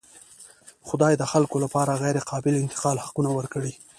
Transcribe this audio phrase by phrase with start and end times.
[0.87, 3.73] خدای د خلکو لپاره غیرقابل انتقال حقونه ورکړي.